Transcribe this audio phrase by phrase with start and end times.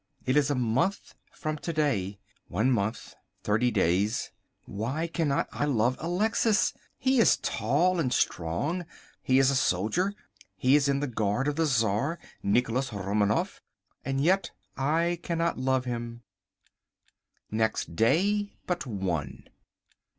[0.25, 2.17] It is a month from to day.
[2.47, 3.13] One month.
[3.43, 4.31] Thirty days.
[4.65, 6.73] Why cannot I love Alexis?
[6.97, 8.87] He is tall and strong.
[9.21, 10.15] He is a soldier.
[10.55, 13.61] He is in the Guard of the Czar, Nicholas Romanoff,
[14.03, 16.23] and yet I cannot love him.
[17.51, 19.43] Next Day but one.